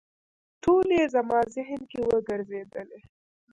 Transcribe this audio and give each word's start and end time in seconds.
ټولې 0.63 0.95
یې 1.01 1.05
زما 1.15 1.39
ذهن 1.55 1.81
کې 1.89 1.99
وګرځېدلې. 2.09 2.99